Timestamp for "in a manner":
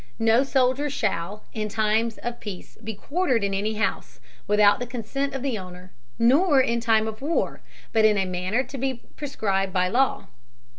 8.03-8.63